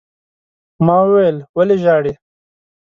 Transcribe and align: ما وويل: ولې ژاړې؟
ما 0.85 0.95
وويل: 1.05 1.35
ولې 1.57 1.75
ژاړې؟ 1.83 2.13